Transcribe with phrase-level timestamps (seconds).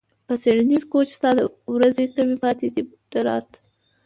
[0.27, 1.29] په څیړنیز کوچ ستا
[1.73, 3.49] ورځې کمې پاتې دي ډارت